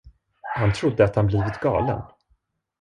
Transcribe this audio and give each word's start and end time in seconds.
Han 0.55 0.73
trodde, 0.73 1.03
att 1.05 1.15
han 1.15 1.27
blivit 1.27 1.59
galen. 1.59 2.01